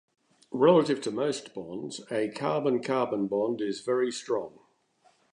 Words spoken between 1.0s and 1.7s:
to most